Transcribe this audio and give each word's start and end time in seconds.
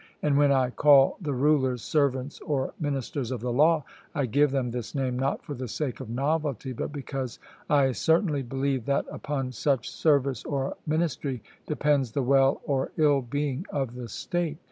And 0.23 0.35
when 0.35 0.51
I 0.51 0.71
call 0.71 1.17
the 1.21 1.35
rulers 1.35 1.83
servants 1.83 2.39
or 2.39 2.73
ministers 2.79 3.29
of 3.29 3.39
the 3.41 3.53
law, 3.53 3.83
I 4.15 4.25
give 4.25 4.49
them 4.49 4.71
this 4.71 4.95
name 4.95 5.19
not 5.19 5.45
for 5.45 5.53
the 5.53 5.67
sake 5.67 5.99
of 5.99 6.09
novelty, 6.09 6.73
but 6.73 6.91
because 6.91 7.37
I 7.69 7.91
certainly 7.91 8.41
believe 8.41 8.85
that 8.85 9.05
upon 9.11 9.51
such 9.51 9.91
service 9.91 10.43
or 10.43 10.75
ministry 10.87 11.43
depends 11.67 12.13
the 12.13 12.23
well 12.23 12.61
or 12.65 12.91
ill 12.97 13.21
being 13.21 13.67
of 13.69 13.93
the 13.93 14.09
state. 14.09 14.57